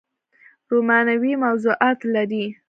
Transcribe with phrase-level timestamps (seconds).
[0.69, 2.45] رومانوي موضوعات لري